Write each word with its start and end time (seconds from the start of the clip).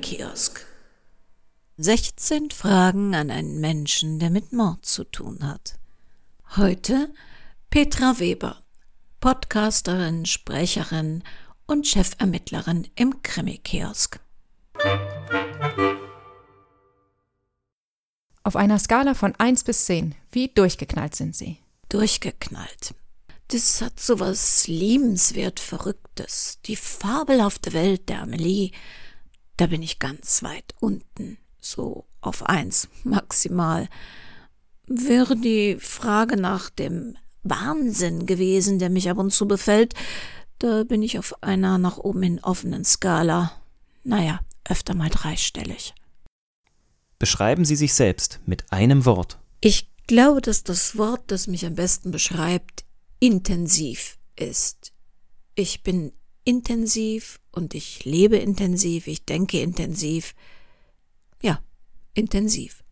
Krimi-Kiosk. 0.00 0.66
16 1.76 2.50
Fragen 2.50 3.14
an 3.14 3.30
einen 3.30 3.60
Menschen, 3.60 4.18
der 4.18 4.30
mit 4.30 4.52
Mord 4.52 4.84
zu 4.84 5.04
tun 5.04 5.46
hat. 5.46 5.78
Heute 6.56 7.12
Petra 7.70 8.18
Weber, 8.18 8.62
Podcasterin, 9.20 10.26
Sprecherin 10.26 11.22
und 11.66 11.86
Chefermittlerin 11.86 12.88
im 12.96 13.22
Krimi-Kiosk. 13.22 14.20
Auf 18.42 18.56
einer 18.56 18.78
Skala 18.78 19.14
von 19.14 19.34
1 19.36 19.64
bis 19.64 19.84
10, 19.84 20.14
wie 20.32 20.48
durchgeknallt 20.48 21.14
sind 21.14 21.36
Sie? 21.36 21.58
Durchgeknallt. 21.88 22.94
Das 23.48 23.82
hat 23.82 24.00
so 24.00 24.18
was 24.20 24.66
liebenswert 24.66 25.60
Verrücktes. 25.60 26.58
Die 26.66 26.76
fabelhafte 26.76 27.72
Welt 27.72 28.08
der 28.08 28.22
Amelie, 28.22 28.70
da 29.60 29.66
bin 29.66 29.82
ich 29.82 29.98
ganz 29.98 30.42
weit 30.42 30.74
unten, 30.80 31.36
so 31.60 32.06
auf 32.22 32.44
eins 32.44 32.88
maximal. 33.04 33.88
Wäre 34.86 35.36
die 35.36 35.76
Frage 35.78 36.38
nach 36.38 36.70
dem 36.70 37.16
Wahnsinn 37.42 38.24
gewesen, 38.24 38.78
der 38.78 38.88
mich 38.88 39.10
ab 39.10 39.18
und 39.18 39.32
zu 39.32 39.46
befällt, 39.46 39.94
da 40.58 40.84
bin 40.84 41.02
ich 41.02 41.18
auf 41.18 41.42
einer 41.42 41.76
nach 41.76 41.98
oben 41.98 42.22
hin 42.22 42.40
offenen 42.42 42.86
Skala. 42.86 43.52
Naja, 44.02 44.40
öfter 44.66 44.94
mal 44.94 45.10
dreistellig. 45.10 45.94
Beschreiben 47.18 47.66
Sie 47.66 47.76
sich 47.76 47.92
selbst 47.92 48.40
mit 48.46 48.72
einem 48.72 49.04
Wort. 49.04 49.38
Ich 49.60 49.90
glaube, 50.06 50.40
dass 50.40 50.64
das 50.64 50.96
Wort, 50.96 51.22
das 51.26 51.46
mich 51.48 51.66
am 51.66 51.74
besten 51.74 52.10
beschreibt, 52.10 52.84
intensiv 53.18 54.18
ist. 54.36 54.92
Ich 55.54 55.82
bin 55.82 56.12
intensiv 56.50 57.38
und 57.52 57.74
ich 57.74 58.04
lebe 58.04 58.36
intensiv, 58.36 59.06
ich 59.06 59.24
denke 59.24 59.60
intensiv. 59.60 60.34
Ja, 61.40 61.60
intensiv. 62.12 62.82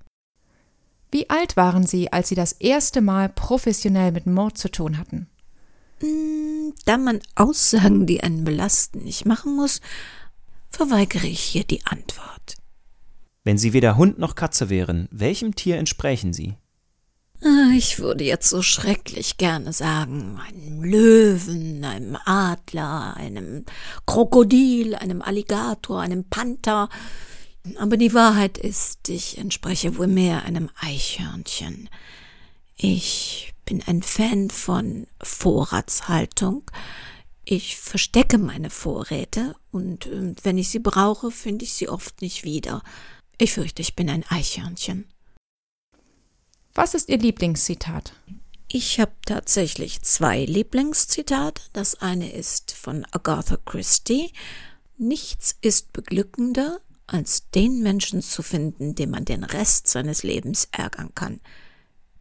Wie 1.11 1.29
alt 1.29 1.57
waren 1.57 1.85
Sie, 1.85 2.13
als 2.13 2.29
Sie 2.29 2.37
das 2.37 2.53
erste 2.53 3.01
Mal 3.01 3.29
professionell 3.29 4.13
mit 4.13 4.27
Mord 4.27 4.57
zu 4.57 4.71
tun 4.71 4.97
hatten? 4.97 5.29
Hm, 5.99 6.73
da 6.85 6.99
man 6.99 7.19
Aussagen, 7.35 8.07
die 8.07 8.23
einen 8.23 8.45
belasten, 8.45 9.03
nicht 9.03 9.27
machen 9.27 9.57
muss, 9.57 9.81
verweigere 10.71 11.27
ich 11.27 11.41
hier 11.41 11.65
die 11.65 11.85
Antwort. 11.85 12.55
Wenn 13.43 13.59
Sie 13.59 13.73
weder 13.73 13.97
Hund 13.97 14.21
noch 14.21 14.37
Katze 14.37 14.71
wären, 14.71 15.09
welchem 15.11 15.57
Tier 15.57 15.79
entsprächen 15.79 16.33
Sie? 16.33 16.55
Ah, 17.43 17.71
ich 17.73 18.01
würde 18.01 18.25
jetzt 18.25 18.51
so 18.51 18.63
schrecklich 18.63 19.37
gerne 19.37 19.73
sagen, 19.73 20.41
einem 20.49 20.83
Löwen, 20.83 21.85
einem 21.85 22.19
Adler, 22.25 23.17
einem 23.17 23.65
Krokodil, 24.07 24.97
einem 24.97 25.23
Alligator, 25.23 26.01
einem 26.01 26.25
Panther. 26.25 26.89
Aber 27.79 27.97
die 27.97 28.13
Wahrheit 28.13 28.59
ist, 28.59 29.09
ich 29.09 29.39
entspreche 29.39 29.97
wohl 29.99 30.09
mehr 30.09 30.45
einem 30.45 30.69
Eichhörnchen. 30.81 31.89
Ich 32.77 33.55
bin 33.65 33.83
ein 33.87 34.03
Fan 34.03 34.51
von 34.51 35.07
Vorratshaltung. 35.23 36.69
Ich 37.45 37.77
verstecke 37.77 38.39
meine 38.39 38.71
Vorräte 38.71 39.55
und 39.71 40.07
äh, 40.07 40.35
wenn 40.43 40.59
ich 40.59 40.71
sie 40.71 40.81
brauche, 40.81 41.31
finde 41.31 41.65
ich 41.65 41.73
sie 41.73 41.89
oft 41.89 42.21
nicht 42.21 42.45
wieder. 42.45 42.83
Ich 43.39 43.53
fürchte, 43.53 43.81
ich 43.81 43.95
bin 43.95 44.11
ein 44.11 44.25
Eichhörnchen. 44.29 45.07
Was 46.75 46.95
ist 46.95 47.09
Ihr 47.09 47.19
Lieblingszitat? 47.19 48.13
Ich 48.71 49.01
habe 49.01 49.13
tatsächlich 49.25 50.03
zwei 50.03 50.45
Lieblingszitate. 50.45 51.63
Das 51.73 52.01
eine 52.03 52.31
ist 52.33 52.73
von 52.73 53.07
Agatha 53.11 53.57
Christie. 53.65 54.33
Nichts 54.99 55.57
ist 55.63 55.93
beglückender, 55.93 56.81
als 57.07 57.51
den 57.51 57.83
Menschen 57.83 58.21
zu 58.21 58.43
finden, 58.43 58.95
dem 58.95 59.11
man 59.11 59.25
den 59.25 59.43
Rest 59.43 59.89
seines 59.89 60.23
Lebens 60.23 60.69
ärgern 60.71 61.15
kann. 61.15 61.41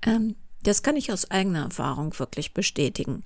Ähm, 0.02 0.36
das 0.64 0.84
kann 0.84 0.96
ich 0.96 1.12
aus 1.12 1.30
eigener 1.30 1.64
Erfahrung 1.64 2.18
wirklich 2.18 2.54
bestätigen. 2.54 3.24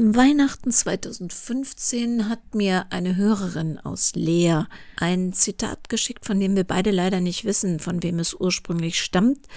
Weihnachten 0.00 0.70
2015 0.70 2.28
hat 2.28 2.54
mir 2.54 2.86
eine 2.92 3.16
Hörerin 3.16 3.80
aus 3.80 4.12
Leer 4.14 4.68
ein 4.96 5.32
Zitat 5.32 5.88
geschickt, 5.88 6.24
von 6.24 6.38
dem 6.38 6.54
wir 6.54 6.62
beide 6.62 6.92
leider 6.92 7.20
nicht 7.20 7.44
wissen, 7.44 7.80
von 7.80 8.00
wem 8.04 8.20
es 8.20 8.32
ursprünglich 8.32 9.02
stammt. 9.02 9.48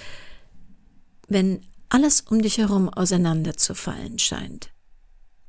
Wenn 1.28 1.64
alles 1.90 2.22
um 2.22 2.42
dich 2.42 2.58
herum 2.58 2.88
auseinanderzufallen 2.88 4.18
scheint, 4.18 4.72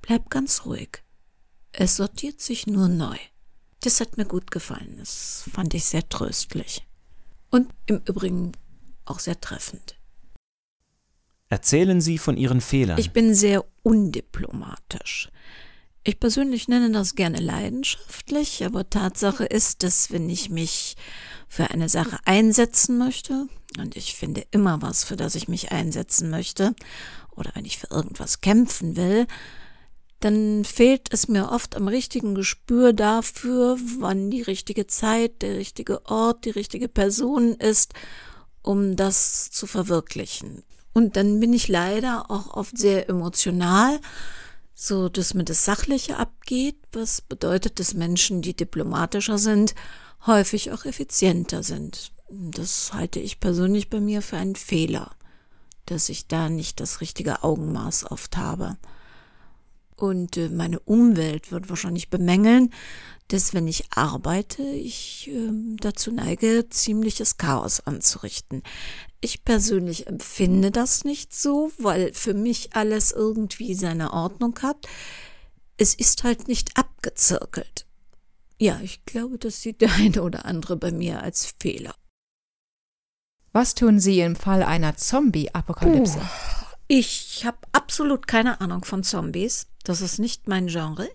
bleib 0.04 0.30
ganz 0.30 0.64
ruhig. 0.64 1.02
Es 1.72 1.96
sortiert 1.96 2.40
sich 2.40 2.68
nur 2.68 2.88
neu. 2.88 3.18
Das 3.80 4.00
hat 4.00 4.18
mir 4.18 4.26
gut 4.26 4.52
gefallen. 4.52 4.98
Das 5.00 5.50
fand 5.52 5.74
ich 5.74 5.86
sehr 5.86 6.08
tröstlich. 6.08 6.86
Und 7.50 7.68
im 7.88 8.00
Übrigen 8.06 8.52
auch 9.06 9.18
sehr 9.18 9.42
treffend. 9.42 9.96
Erzählen 11.54 12.02
Sie 12.02 12.18
von 12.18 12.36
Ihren 12.36 12.62
Fehlern. 12.62 12.98
Ich 12.98 13.12
bin 13.12 13.36
sehr 13.36 13.64
undiplomatisch. 13.84 15.30
Ich 16.04 16.20
persönlich 16.20 16.68
nenne 16.68 16.90
das 16.90 17.14
gerne 17.14 17.40
leidenschaftlich, 17.40 18.66
aber 18.66 18.90
Tatsache 18.90 19.46
ist, 19.46 19.84
dass 19.84 20.12
wenn 20.12 20.32
ich 20.32 20.50
mich 20.50 20.96
für 21.48 21.70
eine 21.70 21.90
Sache 21.90 22.18
einsetzen 22.26 22.98
möchte, 22.98 23.46
und 23.78 23.96
ich 23.96 24.16
finde 24.16 24.44
immer 24.50 24.82
was, 24.82 25.04
für 25.04 25.16
das 25.16 25.36
ich 25.36 25.48
mich 25.48 25.72
einsetzen 25.72 26.32
möchte, 26.32 26.74
oder 27.36 27.52
wenn 27.54 27.66
ich 27.66 27.78
für 27.78 27.92
irgendwas 27.92 28.42
kämpfen 28.42 28.96
will, 28.96 29.28
dann 30.22 30.66
fehlt 30.66 31.14
es 31.14 31.28
mir 31.28 31.52
oft 31.52 31.76
am 31.76 31.88
richtigen 31.88 32.34
Gespür 32.34 32.94
dafür, 32.94 33.78
wann 34.00 34.32
die 34.32 34.42
richtige 34.42 34.88
Zeit, 34.88 35.44
der 35.44 35.56
richtige 35.58 36.04
Ort, 36.08 36.46
die 36.46 36.50
richtige 36.50 36.88
Person 36.88 37.54
ist, 37.54 37.94
um 38.64 38.96
das 38.96 39.52
zu 39.52 39.68
verwirklichen. 39.68 40.64
Und 40.94 41.16
dann 41.18 41.40
bin 41.40 41.54
ich 41.54 41.68
leider 41.68 42.30
auch 42.30 42.54
oft 42.56 42.78
sehr 42.78 43.10
emotional, 43.10 44.00
so 44.76 45.10
dass 45.10 45.34
mir 45.34 45.44
das 45.44 45.66
Sachliche 45.66 46.18
abgeht, 46.18 46.78
was 46.92 47.22
bedeutet, 47.22 47.80
dass 47.80 47.94
Menschen, 47.94 48.42
die 48.42 48.56
diplomatischer 48.56 49.38
sind, 49.38 49.76
häufig 50.26 50.72
auch 50.72 50.86
effizienter 50.86 51.64
sind. 51.64 52.12
Das 52.30 52.94
halte 52.94 53.20
ich 53.20 53.40
persönlich 53.40 53.90
bei 53.90 54.00
mir 54.00 54.22
für 54.22 54.38
einen 54.38 54.56
Fehler, 54.56 55.12
dass 55.86 56.10
ich 56.10 56.28
da 56.28 56.50
nicht 56.50 56.80
das 56.80 57.02
richtige 57.02 57.44
Augenmaß 57.44 58.12
oft 58.12 58.38
habe. 58.38 58.78
Und 59.96 60.38
äh, 60.38 60.50
meine 60.50 60.80
Umwelt 60.80 61.52
wird 61.52 61.70
wahrscheinlich 61.70 62.10
bemängeln, 62.10 62.74
dass 63.28 63.54
wenn 63.54 63.68
ich 63.68 63.86
arbeite, 63.92 64.64
ich 64.64 65.30
äh, 65.32 65.52
dazu 65.78 66.12
neige, 66.12 66.68
ziemliches 66.70 67.38
Chaos 67.38 67.80
anzurichten. 67.82 68.64
Ich 69.24 69.46
persönlich 69.46 70.08
empfinde 70.08 70.70
das 70.70 71.06
nicht 71.06 71.34
so, 71.34 71.72
weil 71.78 72.14
für 72.14 72.34
mich 72.34 72.76
alles 72.76 73.14
irgendwie 73.14 73.74
seine 73.74 74.12
Ordnung 74.12 74.60
hat. 74.62 74.86
Es 75.78 75.94
ist 75.94 76.26
halt 76.26 76.50
nicht 76.50 76.76
abgezirkelt. 76.76 77.88
Ja, 78.58 78.82
ich 78.84 79.06
glaube, 79.06 79.38
das 79.38 79.62
sieht 79.62 79.80
der 79.80 79.94
eine 79.94 80.24
oder 80.24 80.44
andere 80.44 80.76
bei 80.76 80.92
mir 80.92 81.22
als 81.22 81.54
Fehler. 81.58 81.96
Was 83.54 83.76
tun 83.76 84.02
Sie 84.02 84.20
im 84.20 84.36
Fall 84.36 84.62
einer 84.62 84.98
Zombie-Apokalypse? 84.98 86.20
Ich 86.90 87.46
habe 87.46 87.60
absolut 87.72 88.28
keine 88.28 88.60
Ahnung 88.60 88.84
von 88.84 89.04
Zombies. 89.04 89.68
Das 89.86 90.02
ist 90.02 90.20
nicht 90.20 90.50
mein 90.50 90.68
Genre. 90.68 91.08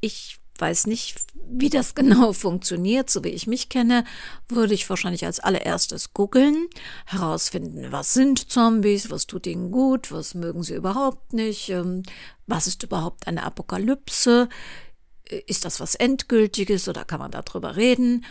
Ich 0.00 0.38
weiß 0.58 0.86
nicht, 0.86 1.16
wie 1.48 1.70
das 1.70 1.94
genau 1.94 2.32
funktioniert. 2.32 3.10
So 3.10 3.24
wie 3.24 3.28
ich 3.28 3.46
mich 3.46 3.68
kenne, 3.68 4.04
würde 4.48 4.74
ich 4.74 4.88
wahrscheinlich 4.88 5.24
als 5.24 5.40
allererstes 5.40 6.14
googeln, 6.14 6.68
herausfinden, 7.06 7.90
was 7.90 8.14
sind 8.14 8.50
Zombies, 8.50 9.10
was 9.10 9.26
tut 9.26 9.46
ihnen 9.46 9.70
gut, 9.70 10.12
was 10.12 10.34
mögen 10.34 10.62
sie 10.62 10.74
überhaupt 10.74 11.32
nicht, 11.32 11.70
ähm, 11.70 12.02
was 12.46 12.66
ist 12.66 12.82
überhaupt 12.82 13.26
eine 13.26 13.42
Apokalypse, 13.42 14.48
äh, 15.28 15.42
ist 15.46 15.64
das 15.64 15.80
was 15.80 15.94
Endgültiges 15.94 16.88
oder 16.88 17.04
kann 17.04 17.20
man 17.20 17.30
darüber 17.30 17.76
reden? 17.76 18.24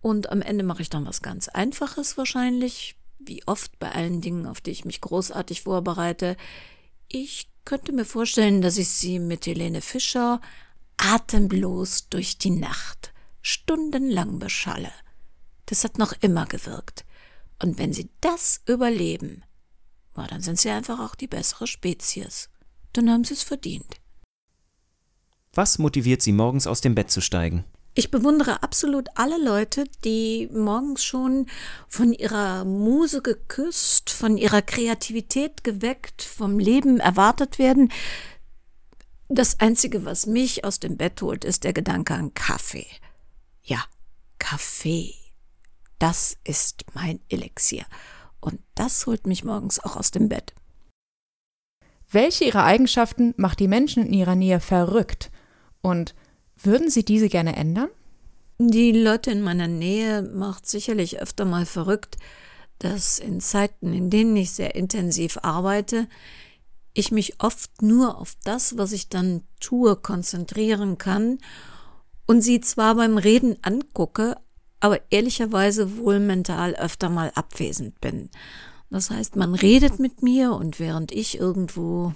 Und 0.00 0.30
am 0.30 0.42
Ende 0.42 0.64
mache 0.64 0.82
ich 0.82 0.90
dann 0.90 1.06
was 1.06 1.22
ganz 1.22 1.48
Einfaches 1.48 2.16
wahrscheinlich, 2.16 2.96
wie 3.18 3.42
oft 3.46 3.78
bei 3.78 3.90
allen 3.90 4.20
Dingen, 4.20 4.46
auf 4.46 4.60
die 4.60 4.70
ich 4.70 4.84
mich 4.84 5.00
großartig 5.00 5.62
vorbereite. 5.62 6.36
Ich 7.08 7.48
könnte 7.64 7.92
mir 7.92 8.04
vorstellen, 8.04 8.62
dass 8.62 8.78
ich 8.78 8.88
sie 8.88 9.18
mit 9.18 9.46
Helene 9.46 9.80
Fischer 9.80 10.40
atemlos 10.96 12.08
durch 12.08 12.38
die 12.38 12.50
Nacht, 12.50 13.12
stundenlang 13.42 14.38
beschalle. 14.38 14.92
Das 15.66 15.84
hat 15.84 15.98
noch 15.98 16.12
immer 16.20 16.46
gewirkt. 16.46 17.04
Und 17.62 17.78
wenn 17.78 17.92
sie 17.92 18.10
das 18.20 18.60
überleben, 18.66 19.42
na, 20.16 20.26
dann 20.26 20.40
sind 20.40 20.58
sie 20.58 20.70
einfach 20.70 20.98
auch 21.00 21.14
die 21.14 21.26
bessere 21.26 21.66
Spezies. 21.66 22.48
Dann 22.92 23.10
haben 23.10 23.24
sie 23.24 23.34
es 23.34 23.42
verdient. 23.42 23.96
Was 25.52 25.78
motiviert 25.78 26.22
Sie 26.22 26.32
morgens 26.32 26.66
aus 26.66 26.80
dem 26.80 26.94
Bett 26.94 27.10
zu 27.10 27.20
steigen? 27.20 27.64
Ich 27.94 28.10
bewundere 28.10 28.62
absolut 28.62 29.08
alle 29.14 29.42
Leute, 29.42 29.84
die 30.04 30.50
morgens 30.52 31.02
schon 31.02 31.46
von 31.88 32.12
ihrer 32.12 32.66
Muse 32.66 33.22
geküsst, 33.22 34.10
von 34.10 34.36
ihrer 34.36 34.60
Kreativität 34.60 35.64
geweckt, 35.64 36.20
vom 36.20 36.58
Leben 36.58 37.00
erwartet 37.00 37.58
werden. 37.58 37.90
Das 39.28 39.58
Einzige, 39.58 40.04
was 40.04 40.26
mich 40.26 40.64
aus 40.64 40.78
dem 40.78 40.96
Bett 40.96 41.20
holt, 41.20 41.44
ist 41.44 41.64
der 41.64 41.72
Gedanke 41.72 42.14
an 42.14 42.32
Kaffee. 42.34 42.86
Ja, 43.62 43.82
Kaffee. 44.38 45.14
Das 45.98 46.36
ist 46.44 46.84
mein 46.94 47.20
Elixier. 47.28 47.84
Und 48.40 48.60
das 48.74 49.06
holt 49.06 49.26
mich 49.26 49.42
morgens 49.42 49.80
auch 49.80 49.96
aus 49.96 50.12
dem 50.12 50.28
Bett. 50.28 50.54
Welche 52.08 52.44
ihrer 52.44 52.64
Eigenschaften 52.64 53.34
macht 53.36 53.58
die 53.58 53.66
Menschen 53.66 54.06
in 54.06 54.12
ihrer 54.12 54.36
Nähe 54.36 54.60
verrückt? 54.60 55.32
Und 55.80 56.14
würden 56.56 56.88
Sie 56.88 57.04
diese 57.04 57.28
gerne 57.28 57.56
ändern? 57.56 57.88
Die 58.58 58.92
Leute 58.92 59.32
in 59.32 59.42
meiner 59.42 59.66
Nähe 59.66 60.22
macht 60.22 60.66
sicherlich 60.66 61.20
öfter 61.20 61.44
mal 61.44 61.66
verrückt, 61.66 62.16
dass 62.78 63.18
in 63.18 63.40
Zeiten, 63.40 63.92
in 63.92 64.08
denen 64.08 64.36
ich 64.36 64.52
sehr 64.52 64.74
intensiv 64.76 65.38
arbeite, 65.42 66.08
ich 66.96 67.12
mich 67.12 67.42
oft 67.42 67.82
nur 67.82 68.18
auf 68.18 68.36
das, 68.44 68.78
was 68.78 68.92
ich 68.92 69.08
dann 69.08 69.42
tue, 69.60 69.96
konzentrieren 69.96 70.98
kann 70.98 71.38
und 72.26 72.40
sie 72.40 72.60
zwar 72.60 72.94
beim 72.94 73.18
Reden 73.18 73.56
angucke, 73.62 74.36
aber 74.80 75.00
ehrlicherweise 75.10 75.98
wohl 75.98 76.20
mental 76.20 76.74
öfter 76.74 77.08
mal 77.08 77.30
abwesend 77.34 78.00
bin. 78.00 78.30
Das 78.90 79.10
heißt, 79.10 79.36
man 79.36 79.54
redet 79.54 79.98
mit 79.98 80.22
mir 80.22 80.52
und 80.52 80.80
während 80.80 81.12
ich 81.12 81.38
irgendwo, 81.38 82.14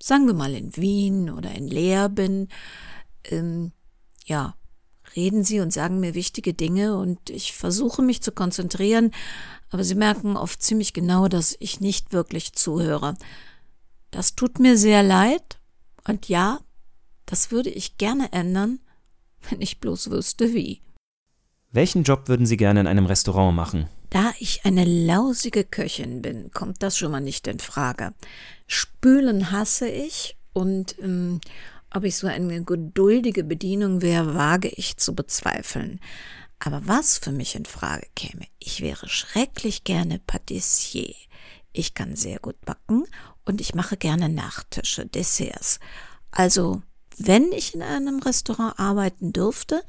sagen 0.00 0.26
wir 0.26 0.34
mal 0.34 0.54
in 0.54 0.76
Wien 0.76 1.30
oder 1.30 1.52
in 1.52 1.68
Leer 1.68 2.08
bin, 2.08 2.48
ähm, 3.24 3.72
ja, 4.24 4.54
reden 5.14 5.44
sie 5.44 5.60
und 5.60 5.72
sagen 5.72 6.00
mir 6.00 6.14
wichtige 6.14 6.54
Dinge 6.54 6.96
und 6.96 7.28
ich 7.28 7.52
versuche 7.52 8.00
mich 8.00 8.22
zu 8.22 8.32
konzentrieren, 8.32 9.10
aber 9.70 9.84
sie 9.84 9.94
merken 9.94 10.36
oft 10.36 10.62
ziemlich 10.62 10.92
genau, 10.94 11.28
dass 11.28 11.56
ich 11.60 11.80
nicht 11.80 12.12
wirklich 12.12 12.54
zuhöre. 12.54 13.16
Das 14.12 14.36
tut 14.36 14.60
mir 14.60 14.76
sehr 14.76 15.02
leid 15.02 15.58
und 16.06 16.28
ja, 16.28 16.60
das 17.26 17.50
würde 17.50 17.70
ich 17.70 17.96
gerne 17.96 18.32
ändern, 18.32 18.78
wenn 19.48 19.60
ich 19.62 19.80
bloß 19.80 20.10
wüsste 20.10 20.52
wie. 20.52 20.82
Welchen 21.70 22.02
Job 22.02 22.28
würden 22.28 22.44
Sie 22.44 22.58
gerne 22.58 22.80
in 22.80 22.86
einem 22.86 23.06
Restaurant 23.06 23.56
machen? 23.56 23.88
Da 24.10 24.32
ich 24.38 24.66
eine 24.66 24.84
lausige 24.84 25.64
Köchin 25.64 26.20
bin, 26.20 26.50
kommt 26.50 26.82
das 26.82 26.98
schon 26.98 27.10
mal 27.10 27.20
nicht 27.20 27.46
in 27.46 27.58
Frage. 27.58 28.12
Spülen 28.66 29.50
hasse 29.50 29.88
ich 29.88 30.36
und 30.52 30.94
ähm, 30.98 31.40
ob 31.94 32.04
ich 32.04 32.16
so 32.16 32.26
eine 32.26 32.62
geduldige 32.62 33.44
Bedienung 33.44 34.02
wäre, 34.02 34.34
wage 34.34 34.68
ich 34.68 34.98
zu 34.98 35.14
bezweifeln. 35.14 36.00
Aber 36.58 36.82
was 36.86 37.16
für 37.16 37.32
mich 37.32 37.54
in 37.54 37.64
Frage 37.64 38.06
käme, 38.14 38.44
ich 38.58 38.82
wäre 38.82 39.08
schrecklich 39.08 39.84
gerne 39.84 40.18
Patissier. 40.18 41.14
Ich 41.72 41.94
kann 41.94 42.14
sehr 42.14 42.38
gut 42.38 42.60
backen 42.66 43.04
und 43.44 43.60
ich 43.60 43.74
mache 43.74 43.96
gerne 43.96 44.28
Nachtische, 44.28 45.06
Desserts. 45.06 45.80
Also, 46.30 46.82
wenn 47.18 47.52
ich 47.52 47.74
in 47.74 47.82
einem 47.82 48.20
Restaurant 48.20 48.78
arbeiten 48.78 49.32
dürfte, 49.32 49.82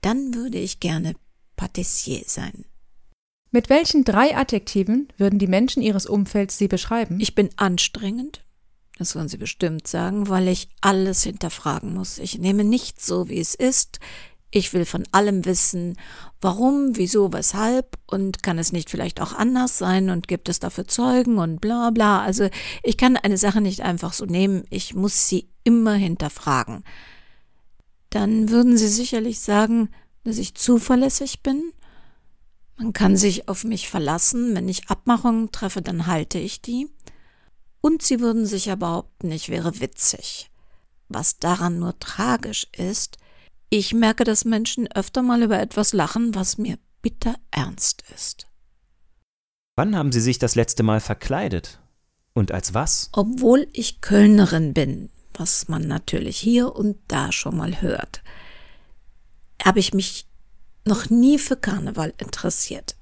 dann 0.00 0.34
würde 0.34 0.58
ich 0.58 0.80
gerne 0.80 1.14
Patissier 1.56 2.22
sein. 2.26 2.64
Mit 3.50 3.70
welchen 3.70 4.04
drei 4.04 4.36
Adjektiven 4.36 5.08
würden 5.16 5.38
die 5.38 5.46
Menschen 5.46 5.82
Ihres 5.82 6.06
Umfelds 6.06 6.58
Sie 6.58 6.68
beschreiben? 6.68 7.18
Ich 7.20 7.34
bin 7.34 7.50
anstrengend. 7.56 8.44
Das 8.98 9.14
wollen 9.14 9.28
Sie 9.28 9.38
bestimmt 9.38 9.86
sagen, 9.86 10.28
weil 10.28 10.48
ich 10.48 10.68
alles 10.80 11.22
hinterfragen 11.22 11.94
muss. 11.94 12.18
Ich 12.18 12.38
nehme 12.38 12.64
nichts 12.64 13.06
so, 13.06 13.28
wie 13.28 13.38
es 13.38 13.54
ist. 13.54 14.00
Ich 14.50 14.72
will 14.72 14.84
von 14.84 15.04
allem 15.12 15.44
wissen, 15.44 15.96
warum, 16.40 16.96
wieso, 16.96 17.32
weshalb 17.32 17.98
und 18.06 18.42
kann 18.42 18.58
es 18.58 18.72
nicht 18.72 18.88
vielleicht 18.88 19.20
auch 19.20 19.32
anders 19.34 19.76
sein 19.76 20.08
und 20.08 20.26
gibt 20.28 20.48
es 20.48 20.58
dafür 20.58 20.88
Zeugen 20.88 21.38
und 21.38 21.60
bla 21.60 21.90
bla. 21.90 22.22
Also 22.22 22.48
ich 22.82 22.96
kann 22.96 23.16
eine 23.16 23.36
Sache 23.36 23.60
nicht 23.60 23.82
einfach 23.82 24.12
so 24.12 24.24
nehmen, 24.24 24.64
ich 24.70 24.94
muss 24.94 25.28
sie 25.28 25.50
immer 25.64 25.94
hinterfragen. 25.94 26.84
Dann 28.10 28.48
würden 28.48 28.78
Sie 28.78 28.88
sicherlich 28.88 29.40
sagen, 29.40 29.90
dass 30.24 30.38
ich 30.38 30.54
zuverlässig 30.54 31.42
bin, 31.42 31.72
man 32.78 32.92
kann 32.92 33.16
sich 33.16 33.48
auf 33.48 33.64
mich 33.64 33.88
verlassen. 33.88 34.54
Wenn 34.54 34.68
ich 34.68 34.88
Abmachungen 34.88 35.50
treffe, 35.50 35.82
dann 35.82 36.06
halte 36.06 36.38
ich 36.38 36.62
die. 36.62 36.88
Und 37.80 38.02
sie 38.02 38.20
würden 38.20 38.46
sicher 38.46 38.76
behaupten, 38.76 39.30
ich 39.32 39.48
wäre 39.48 39.80
witzig. 39.80 40.50
Was 41.08 41.38
daran 41.38 41.80
nur 41.80 41.98
tragisch 41.98 42.68
ist, 42.76 43.18
ich 43.70 43.94
merke, 43.94 44.24
dass 44.24 44.44
Menschen 44.44 44.90
öfter 44.92 45.22
mal 45.22 45.42
über 45.42 45.60
etwas 45.60 45.92
lachen, 45.92 46.34
was 46.34 46.58
mir 46.58 46.78
bitter 47.02 47.34
ernst 47.50 48.02
ist. 48.14 48.46
Wann 49.76 49.96
haben 49.96 50.12
Sie 50.12 50.20
sich 50.20 50.38
das 50.38 50.54
letzte 50.54 50.82
Mal 50.82 51.00
verkleidet? 51.00 51.80
Und 52.34 52.52
als 52.52 52.74
was? 52.74 53.10
Obwohl 53.12 53.68
ich 53.72 54.00
Kölnerin 54.00 54.74
bin, 54.74 55.10
was 55.34 55.68
man 55.68 55.86
natürlich 55.86 56.38
hier 56.38 56.74
und 56.74 56.98
da 57.08 57.32
schon 57.32 57.56
mal 57.56 57.80
hört, 57.80 58.22
habe 59.64 59.78
ich 59.78 59.94
mich 59.94 60.26
noch 60.84 61.10
nie 61.10 61.38
für 61.38 61.56
Karneval 61.56 62.14
interessiert. 62.18 62.97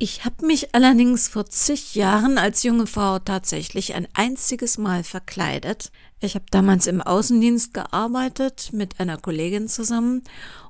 Ich 0.00 0.24
habe 0.24 0.46
mich 0.46 0.76
allerdings 0.76 1.26
vor 1.26 1.46
zig 1.46 1.96
Jahren 1.96 2.38
als 2.38 2.62
junge 2.62 2.86
Frau 2.86 3.18
tatsächlich 3.18 3.94
ein 3.94 4.06
einziges 4.14 4.78
Mal 4.78 5.02
verkleidet. 5.02 5.90
Ich 6.20 6.36
habe 6.36 6.44
damals 6.52 6.86
im 6.86 7.02
Außendienst 7.02 7.74
gearbeitet 7.74 8.70
mit 8.72 9.00
einer 9.00 9.18
Kollegin 9.18 9.66
zusammen 9.66 10.22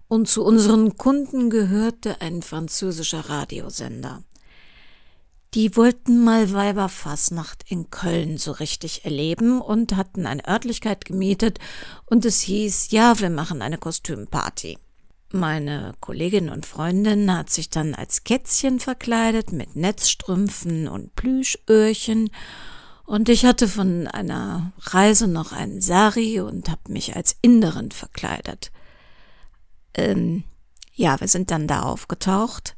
und 0.09 0.29
zu 0.29 0.43
unseren 0.43 0.97
Kunden 0.97 1.51
gehörte 1.51 2.23
ein 2.23 2.41
französischer 2.41 3.29
Radiosender. 3.29 4.23
Die 5.53 5.77
wollten 5.77 6.25
mal 6.25 6.55
Weiberfassnacht 6.55 7.65
in 7.69 7.91
Köln 7.91 8.39
so 8.39 8.53
richtig 8.53 9.05
erleben 9.05 9.61
und 9.61 9.97
hatten 9.97 10.25
eine 10.25 10.49
Örtlichkeit 10.49 11.05
gemietet 11.05 11.59
und 12.07 12.25
es 12.25 12.41
hieß, 12.41 12.93
ja, 12.93 13.21
wir 13.21 13.29
machen 13.29 13.61
eine 13.61 13.77
Kostümparty. 13.77 14.79
Meine 15.31 15.93
Kollegin 16.01 16.49
und 16.49 16.65
Freundin 16.65 17.31
hat 17.37 17.51
sich 17.51 17.69
dann 17.69 17.95
als 17.95 18.25
Kätzchen 18.25 18.81
verkleidet 18.81 19.53
mit 19.53 19.77
Netzstrümpfen 19.77 20.89
und 20.89 21.15
Plüschöhrchen 21.17 22.31
und 23.05 23.29
ich 23.29 23.45
hatte 23.45 23.69
von 23.69 24.07
einer 24.07 24.73
Reise 24.79 25.29
noch 25.29 25.53
einen 25.53 25.83
Sari 25.83 26.41
und 26.41 26.71
habe 26.71 26.93
mich 26.93 27.15
als 27.15 27.37
Inderin 27.43 27.91
verkleidet. 27.91 28.71
Ähm, 29.95 30.45
ja, 30.95 31.21
wir 31.21 31.29
sind 31.29 31.51
dann 31.51 31.67
da 31.67 31.83
aufgetaucht. 31.83 32.75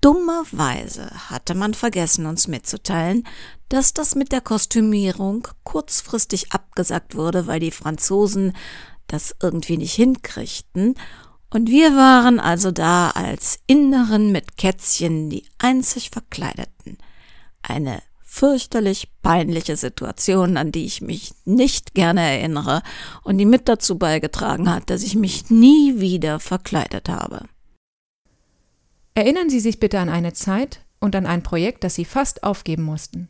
Dummerweise 0.00 1.10
hatte 1.28 1.54
man 1.54 1.74
vergessen, 1.74 2.26
uns 2.26 2.48
mitzuteilen, 2.48 3.26
dass 3.68 3.94
das 3.94 4.16
mit 4.16 4.32
der 4.32 4.40
Kostümierung 4.40 5.46
kurzfristig 5.62 6.50
abgesagt 6.50 7.14
wurde, 7.14 7.46
weil 7.46 7.60
die 7.60 7.70
Franzosen 7.70 8.52
das 9.06 9.36
irgendwie 9.40 9.76
nicht 9.76 9.94
hinkriegten 9.94 10.96
und 11.52 11.68
wir 11.68 11.94
waren 11.96 12.40
also 12.40 12.70
da 12.70 13.10
als 13.10 13.60
Innerin 13.66 14.32
mit 14.32 14.56
Kätzchen 14.56 15.28
die 15.28 15.44
einzig 15.58 16.10
Verkleideten. 16.10 16.98
Eine 17.62 18.02
fürchterlich 18.22 19.08
peinliche 19.20 19.76
Situation, 19.76 20.56
an 20.56 20.72
die 20.72 20.86
ich 20.86 21.02
mich 21.02 21.34
nicht 21.44 21.94
gerne 21.94 22.22
erinnere 22.22 22.82
und 23.22 23.36
die 23.36 23.44
mit 23.44 23.68
dazu 23.68 23.98
beigetragen 23.98 24.70
hat, 24.70 24.88
dass 24.88 25.02
ich 25.02 25.14
mich 25.14 25.50
nie 25.50 26.00
wieder 26.00 26.40
verkleidet 26.40 27.10
habe. 27.10 27.44
Erinnern 29.14 29.50
Sie 29.50 29.60
sich 29.60 29.78
bitte 29.78 30.00
an 30.00 30.08
eine 30.08 30.32
Zeit 30.32 30.80
und 30.98 31.14
an 31.14 31.26
ein 31.26 31.42
Projekt, 31.42 31.84
das 31.84 31.94
Sie 31.94 32.06
fast 32.06 32.42
aufgeben 32.42 32.84
mussten. 32.84 33.28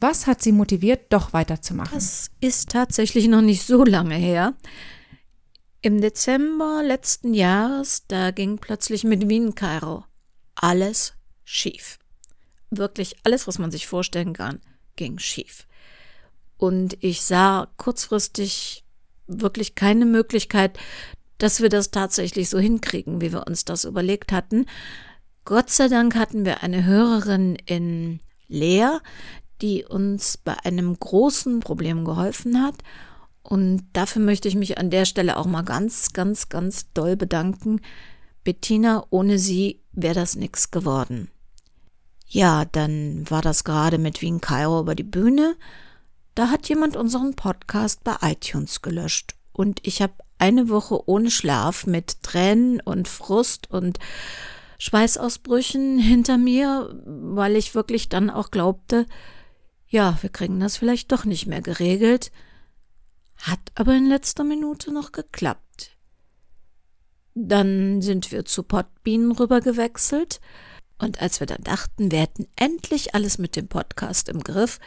Was 0.00 0.26
hat 0.26 0.42
Sie 0.42 0.52
motiviert, 0.52 1.12
doch 1.12 1.34
weiterzumachen? 1.34 1.92
Das 1.92 2.30
ist 2.40 2.70
tatsächlich 2.70 3.28
noch 3.28 3.42
nicht 3.42 3.66
so 3.66 3.84
lange 3.84 4.14
her. 4.14 4.54
Im 5.84 6.00
Dezember 6.00 6.80
letzten 6.84 7.34
Jahres, 7.34 8.04
da 8.06 8.30
ging 8.30 8.58
plötzlich 8.58 9.02
mit 9.02 9.28
Wien 9.28 9.56
Kairo 9.56 10.04
alles 10.54 11.14
schief. 11.42 11.98
Wirklich 12.70 13.16
alles, 13.24 13.48
was 13.48 13.58
man 13.58 13.72
sich 13.72 13.88
vorstellen 13.88 14.32
kann, 14.32 14.60
ging 14.94 15.18
schief. 15.18 15.66
Und 16.56 16.96
ich 17.00 17.22
sah 17.22 17.66
kurzfristig 17.78 18.84
wirklich 19.26 19.74
keine 19.74 20.06
Möglichkeit, 20.06 20.78
dass 21.38 21.60
wir 21.60 21.68
das 21.68 21.90
tatsächlich 21.90 22.48
so 22.48 22.60
hinkriegen, 22.60 23.20
wie 23.20 23.32
wir 23.32 23.48
uns 23.48 23.64
das 23.64 23.84
überlegt 23.84 24.30
hatten. 24.30 24.66
Gott 25.44 25.70
sei 25.70 25.88
Dank 25.88 26.14
hatten 26.14 26.44
wir 26.44 26.62
eine 26.62 26.84
Hörerin 26.84 27.56
in 27.56 28.20
Leer, 28.46 29.00
die 29.60 29.84
uns 29.84 30.36
bei 30.36 30.56
einem 30.64 30.96
großen 30.96 31.58
Problem 31.58 32.04
geholfen 32.04 32.62
hat 32.62 32.76
und 33.42 33.84
dafür 33.92 34.22
möchte 34.22 34.48
ich 34.48 34.54
mich 34.54 34.78
an 34.78 34.90
der 34.90 35.04
Stelle 35.04 35.36
auch 35.36 35.46
mal 35.46 35.62
ganz, 35.62 36.12
ganz, 36.12 36.48
ganz 36.48 36.92
doll 36.92 37.16
bedanken. 37.16 37.80
Bettina, 38.44 39.06
ohne 39.10 39.38
sie 39.38 39.80
wäre 39.92 40.14
das 40.14 40.36
nix 40.36 40.70
geworden. 40.70 41.30
Ja, 42.26 42.64
dann 42.64 43.28
war 43.28 43.42
das 43.42 43.64
gerade 43.64 43.98
mit 43.98 44.22
Wien 44.22 44.40
Kairo 44.40 44.80
über 44.80 44.94
die 44.94 45.02
Bühne. 45.02 45.56
Da 46.34 46.48
hat 46.48 46.68
jemand 46.68 46.96
unseren 46.96 47.34
Podcast 47.34 48.04
bei 48.04 48.16
iTunes 48.22 48.80
gelöscht. 48.80 49.34
Und 49.52 49.86
ich 49.86 50.00
habe 50.00 50.14
eine 50.38 50.70
Woche 50.70 51.08
ohne 51.08 51.30
Schlaf 51.30 51.86
mit 51.86 52.22
Tränen 52.22 52.80
und 52.80 53.06
Frust 53.06 53.70
und 53.70 53.98
Schweißausbrüchen 54.78 55.98
hinter 55.98 56.38
mir, 56.38 56.90
weil 57.04 57.54
ich 57.54 57.74
wirklich 57.74 58.08
dann 58.08 58.30
auch 58.30 58.50
glaubte, 58.50 59.06
ja, 59.88 60.16
wir 60.22 60.30
kriegen 60.30 60.58
das 60.58 60.78
vielleicht 60.78 61.12
doch 61.12 61.24
nicht 61.24 61.46
mehr 61.46 61.60
geregelt. 61.60 62.32
Hat 63.42 63.72
aber 63.74 63.96
in 63.96 64.06
letzter 64.06 64.44
Minute 64.44 64.92
noch 64.92 65.10
geklappt. 65.10 65.96
Dann 67.34 68.00
sind 68.00 68.30
wir 68.30 68.44
zu 68.44 68.62
Podbean 68.62 69.32
rübergewechselt. 69.32 70.40
Und 70.98 71.20
als 71.20 71.40
wir 71.40 71.48
dann 71.48 71.64
dachten, 71.64 72.12
wir 72.12 72.20
hätten 72.20 72.46
endlich 72.54 73.16
alles 73.16 73.38
mit 73.38 73.56
dem 73.56 73.66
Podcast 73.66 74.28
im 74.28 74.44
Griff, 74.44 74.78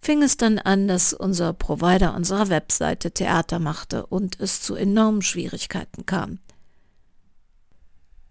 fing 0.00 0.20
es 0.24 0.36
dann 0.36 0.58
an, 0.58 0.88
dass 0.88 1.12
unser 1.12 1.52
Provider 1.52 2.16
unserer 2.16 2.48
Webseite 2.48 3.12
Theater 3.12 3.60
machte 3.60 4.06
und 4.06 4.40
es 4.40 4.60
zu 4.60 4.74
enormen 4.74 5.22
Schwierigkeiten 5.22 6.04
kam. 6.04 6.40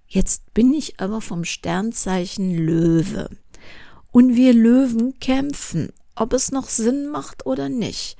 Jetzt 0.05 0.53
bin 0.53 0.73
ich 0.73 0.99
aber 0.99 1.21
vom 1.21 1.45
Sternzeichen 1.45 2.53
Löwe. 2.53 3.29
Und 4.11 4.35
wir 4.35 4.53
Löwen 4.53 5.17
kämpfen, 5.19 5.93
ob 6.15 6.33
es 6.33 6.51
noch 6.51 6.67
Sinn 6.67 7.07
macht 7.07 7.45
oder 7.45 7.69
nicht. 7.69 8.17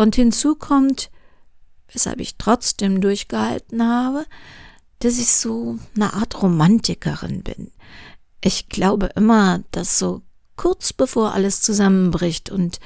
Und 0.00 0.16
hinzu 0.16 0.54
kommt, 0.54 1.10
weshalb 1.92 2.20
ich 2.20 2.38
trotzdem 2.38 3.02
durchgehalten 3.02 3.86
habe, 3.86 4.24
dass 5.00 5.18
ich 5.18 5.30
so 5.30 5.78
eine 5.94 6.14
Art 6.14 6.42
Romantikerin 6.42 7.42
bin. 7.42 7.70
Ich 8.42 8.70
glaube 8.70 9.10
immer, 9.14 9.62
dass 9.72 9.98
so 9.98 10.22
kurz 10.56 10.94
bevor 10.94 11.34
alles 11.34 11.60
zusammenbricht 11.60 12.48
und 12.48 12.80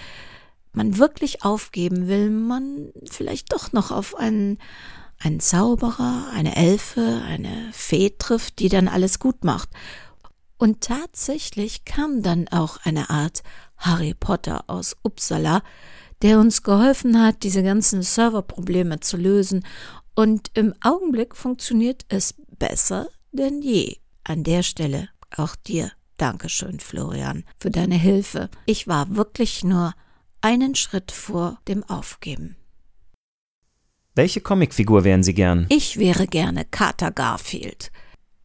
man 0.73 0.99
wirklich 0.99 1.44
aufgeben 1.44 2.09
will, 2.09 2.30
man 2.30 2.90
vielleicht 3.09 3.52
doch 3.52 3.73
noch 3.73 3.92
auf 3.92 4.16
einen 4.16 4.59
ein 5.21 5.38
Zauberer, 5.38 6.30
eine 6.33 6.56
Elfe, 6.56 7.23
eine 7.25 7.71
Fee 7.71 8.11
trifft, 8.18 8.59
die 8.59 8.68
dann 8.68 8.88
alles 8.88 9.21
gut 9.21 9.44
macht. 9.44 9.68
Und 10.59 10.80
tatsächlich 10.80 11.85
kam 11.85 12.25
dann 12.25 12.49
auch 12.49 12.78
eine 12.83 13.09
Art 13.09 13.44
Harry 13.76 14.14
Potter 14.14 14.64
aus 14.66 14.97
Uppsala, 15.04 15.62
der 16.25 16.40
uns 16.40 16.62
geholfen 16.62 17.23
hat, 17.23 17.43
diese 17.43 17.62
ganzen 17.62 18.02
Serverprobleme 18.02 18.99
zu 18.99 19.19
lösen. 19.19 19.64
Und 20.14 20.50
im 20.54 20.75
Augenblick 20.81 21.37
funktioniert 21.37 22.07
es 22.09 22.35
besser 22.59 23.09
denn 23.33 23.61
je. 23.61 23.97
An 24.25 24.43
der 24.43 24.62
Stelle 24.62 25.11
auch 25.37 25.54
dir 25.54 25.93
Dankeschön, 26.16 26.81
Florian, 26.81 27.45
für 27.59 27.71
deine 27.71 27.97
Hilfe. 27.97 28.49
Ich 28.64 28.88
war 28.88 29.16
wirklich 29.16 29.64
nur 29.64 29.93
einen 30.40 30.75
Schritt 30.75 31.12
vor 31.12 31.59
dem 31.69 31.85
Aufgeben. 31.85 32.57
Welche 34.14 34.40
Comicfigur 34.40 35.04
wären 35.04 35.25
Sie 35.25 35.35
gern? 35.35 35.66
Ich 35.69 35.99
wäre 35.99 36.26
gerne 36.26 36.64
Carter 36.64 37.11
Garfield. 37.11 37.90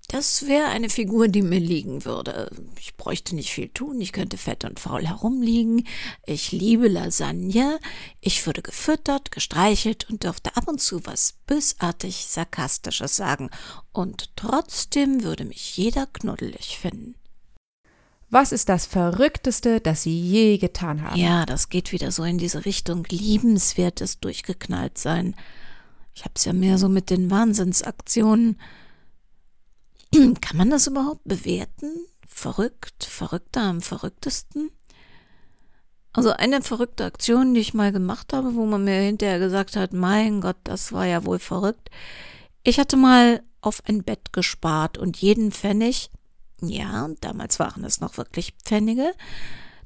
Das 0.10 0.48
wäre 0.48 0.66
eine 0.70 0.90
Figur, 0.90 1.28
die 1.28 1.44
mir 1.44 1.60
liegen 1.60 2.04
würde. 2.04 2.50
Ich 2.80 2.98
bräuchte 2.98 3.36
nicht 3.36 3.52
viel 3.52 3.70
tun, 3.70 4.02
ich 4.02 4.12
könnte 4.12 4.38
fett 4.38 4.66
und 4.66 4.80
faul 4.80 5.06
herumliegen. 5.06 5.88
Ich 6.26 6.52
liebe 6.52 6.88
Lasagne. 6.88 7.80
Ich 8.20 8.44
würde 8.48 8.64
gefüttert, 8.64 9.32
gestreichelt 9.32 10.10
und 10.10 10.24
dürfte 10.24 10.58
ab 10.58 10.68
und 10.68 10.82
zu 10.82 11.06
was 11.06 11.34
bösartig 11.46 12.26
Sarkastisches 12.26 13.16
sagen. 13.16 13.52
Und 13.94 14.36
trotzdem 14.36 15.24
würde 15.24 15.46
mich 15.46 15.78
jeder 15.78 16.08
knuddelig 16.08 16.80
finden. 16.80 17.14
Was 18.32 18.52
ist 18.52 18.68
das 18.68 18.88
Verrückteste, 18.88 19.80
das 19.80 20.02
Sie 20.02 20.20
je 20.20 20.58
getan 20.58 21.04
haben? 21.04 21.20
Ja, 21.20 21.46
das 21.46 21.70
geht 21.70 21.92
wieder 21.92 22.12
so 22.12 22.24
in 22.24 22.40
diese 22.40 22.66
Richtung 22.66 23.06
liebenswertes 23.08 24.20
durchgeknallt 24.20 24.98
sein. 24.98 25.36
Ich 26.16 26.26
hab's 26.26 26.46
ja 26.46 26.54
mehr 26.54 26.80
so 26.80 26.90
mit 26.90 27.12
den 27.12 27.30
Wahnsinnsaktionen. 27.30 28.58
Kann 30.42 30.58
man 30.58 30.70
das 30.70 30.88
überhaupt 30.88 31.22
bewerten? 31.26 32.06
Verrückt, 32.28 33.04
verrückter 33.04 33.62
am 33.62 33.82
verrücktesten? 33.82 34.72
Also 36.14 36.32
eine 36.32 36.62
verrückte 36.62 37.06
Aktion, 37.06 37.54
die 37.54 37.60
ich 37.60 37.74
mal 37.74 37.92
gemacht 37.92 38.34
habe, 38.34 38.56
wo 38.56 38.66
man 38.66 38.84
mir 38.84 39.00
hinterher 39.00 39.40
gesagt 39.40 39.76
hat, 39.76 39.94
mein 39.94 40.42
Gott, 40.42 40.58
das 40.64 40.92
war 40.92 41.06
ja 41.06 41.26
wohl 41.26 41.40
verrückt. 41.40 41.90
Ich 42.64 42.80
hatte 42.80 42.98
mal 42.98 43.44
auf 43.62 43.84
ein 43.86 44.04
Bett 44.04 44.34
gespart 44.34 44.98
und 44.98 45.18
jeden 45.18 45.52
Pfennig, 45.52 46.10
ja, 46.62 47.10
damals 47.22 47.60
waren 47.60 47.84
es 47.84 48.02
noch 48.02 48.18
wirklich 48.18 48.54
Pfennige, 48.64 49.14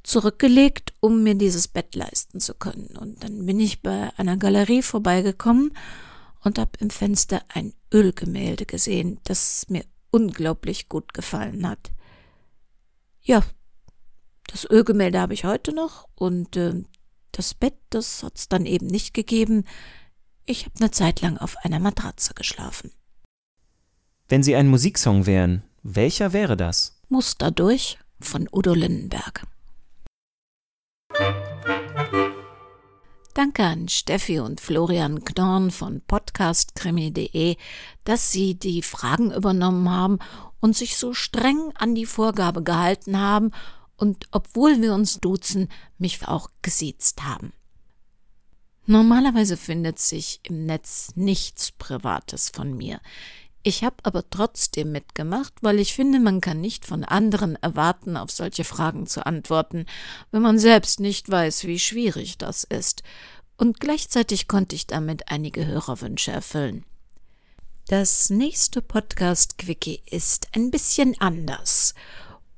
zurückgelegt, 0.03 0.93
um 0.99 1.23
mir 1.23 1.35
dieses 1.35 1.67
Bett 1.67 1.95
leisten 1.95 2.39
zu 2.39 2.53
können. 2.53 2.97
Und 2.99 3.23
dann 3.23 3.45
bin 3.45 3.59
ich 3.59 3.81
bei 3.81 4.11
einer 4.17 4.37
Galerie 4.37 4.81
vorbeigekommen 4.81 5.75
und 6.43 6.57
habe 6.57 6.71
im 6.79 6.89
Fenster 6.89 7.41
ein 7.49 7.73
Ölgemälde 7.93 8.65
gesehen, 8.65 9.19
das 9.23 9.65
mir 9.69 9.85
unglaublich 10.13 10.89
gut 10.89 11.13
gefallen 11.13 11.67
hat. 11.67 11.91
Ja, 13.21 13.43
das 14.47 14.69
Ölgemälde 14.69 15.19
habe 15.19 15.33
ich 15.33 15.43
heute 15.43 15.73
noch 15.73 16.07
und 16.15 16.55
äh, 16.55 16.83
das 17.31 17.55
Bett, 17.55 17.75
das 17.89 18.21
hat's 18.21 18.47
dann 18.47 18.65
eben 18.65 18.85
nicht 18.85 19.13
gegeben. 19.13 19.65
Ich 20.45 20.65
habe 20.65 20.75
eine 20.79 20.91
Zeit 20.91 21.21
lang 21.21 21.37
auf 21.37 21.57
einer 21.63 21.79
Matratze 21.79 22.33
geschlafen. 22.33 22.91
Wenn 24.29 24.43
Sie 24.43 24.55
ein 24.55 24.67
Musiksong 24.67 25.25
wären, 25.25 25.63
welcher 25.81 26.31
wäre 26.31 26.55
das? 26.55 27.01
Muster 27.09 27.49
durch 27.49 27.97
von 28.19 28.47
Udo 28.51 28.73
Lindenberg. 28.73 29.45
Danke 33.33 33.63
an 33.63 33.87
Steffi 33.87 34.39
und 34.39 34.61
Florian 34.61 35.25
Knorn 35.25 35.71
von 35.71 36.01
podcastkrimi.de, 36.01 37.57
dass 38.03 38.31
sie 38.31 38.53
die 38.53 38.83
Fragen 38.83 39.31
übernommen 39.31 39.89
haben 39.89 40.19
und 40.59 40.77
sich 40.77 40.97
so 40.97 41.15
streng 41.15 41.71
an 41.73 41.95
die 41.95 42.05
Vorgabe 42.05 42.61
gehalten 42.61 43.19
haben 43.19 43.49
und 43.97 44.27
obwohl 44.29 44.83
wir 44.83 44.93
uns 44.93 45.19
duzen, 45.19 45.69
mich 45.97 46.27
auch 46.27 46.51
gesiezt 46.61 47.23
haben. 47.23 47.53
Normalerweise 48.85 49.57
findet 49.57 49.97
sich 49.97 50.41
im 50.43 50.67
Netz 50.67 51.13
nichts 51.15 51.71
Privates 51.71 52.51
von 52.53 52.77
mir. 52.77 52.99
Ich 53.65 53.85
habe 53.85 53.95
aber 54.03 54.29
trotzdem 54.29 54.91
mitgemacht, 54.91 55.53
weil 55.61 55.79
ich 55.79 55.93
finde, 55.93 56.19
man 56.19 56.41
kann 56.41 56.59
nicht 56.59 56.85
von 56.85 57.05
anderen 57.05 57.55
erwarten, 57.55 58.17
auf 58.17 58.29
solche 58.29 58.65
Fragen 58.65 59.07
zu 59.07 59.25
antworten, 59.25 59.85
wenn 60.31 60.41
man 60.41 60.59
selbst 60.59 60.99
nicht 60.99 61.29
weiß, 61.29 61.63
wie 61.63 61.79
schwierig 61.79 62.37
das 62.37 62.65
ist. 62.65 63.03
Und 63.55 63.79
gleichzeitig 63.79 64.49
konnte 64.49 64.75
ich 64.75 64.85
damit 64.85 65.31
einige 65.31 65.65
Hörerwünsche 65.65 66.31
erfüllen. 66.31 66.83
Das 67.87 68.29
nächste 68.29 68.81
Podcast-Quickie 68.81 70.01
ist 70.09 70.49
ein 70.53 70.69
bisschen 70.69 71.15
anders 71.19 71.93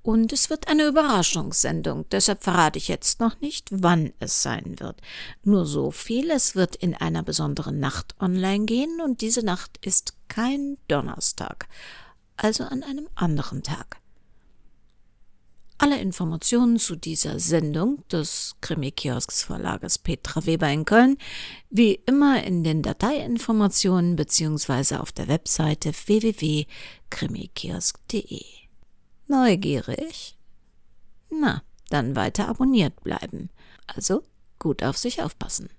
und 0.05 0.31
es 0.31 0.49
wird 0.51 0.67
eine 0.67 0.85
Überraschungssendung, 0.85 2.05
deshalb 2.11 2.43
verrate 2.43 2.77
ich 2.77 2.87
jetzt 2.87 3.19
noch 3.19 3.41
nicht, 3.41 3.69
wann 3.71 4.13
es 4.19 4.43
sein 4.43 4.79
wird. 4.79 5.01
Nur 5.43 5.65
so 5.65 5.89
viel, 5.89 6.29
es 6.29 6.55
wird 6.55 6.75
in 6.75 6.93
einer 6.93 7.23
besonderen 7.23 7.79
Nacht 7.79 8.13
online 8.19 8.65
gehen 8.65 9.01
und 9.03 9.21
diese 9.21 9.43
Nacht 9.43 9.83
ist 9.83 10.13
kein 10.27 10.77
Donnerstag, 10.87 11.67
also 12.37 12.65
an 12.65 12.83
einem 12.83 13.09
anderen 13.15 13.63
Tag. 13.63 13.97
Alle 15.79 15.99
Informationen 15.99 16.77
zu 16.77 16.95
dieser 16.95 17.39
Sendung 17.39 18.07
des 18.09 18.57
Krimi-Kiosks 18.61 19.41
Verlages 19.43 19.97
Petra 19.97 20.45
Weber 20.45 20.69
in 20.69 20.85
Köln 20.85 21.17
wie 21.71 21.95
immer 22.05 22.43
in 22.43 22.63
den 22.63 22.83
Dateiinformationen 22.83 24.15
beziehungsweise 24.15 24.99
auf 25.01 25.11
der 25.11 25.27
Webseite 25.27 25.93
www.krimikiosk.de. 25.93 28.64
Neugierig? 29.27 30.37
Na, 31.29 31.63
dann 31.89 32.15
weiter 32.15 32.47
abonniert 32.47 33.03
bleiben. 33.03 33.49
Also 33.87 34.23
gut 34.59 34.83
auf 34.83 34.97
sich 34.97 35.21
aufpassen. 35.21 35.69